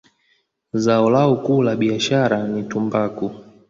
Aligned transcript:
Zao 0.73 1.09
lao 1.09 1.35
kuu 1.45 1.61
la 1.61 1.75
biashara 1.75 2.43
ni 2.47 2.63
tumbaku. 2.69 3.35